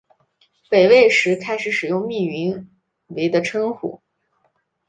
[0.67, 2.67] 北魏时开始使用密云
[3.05, 3.99] 为的称谓。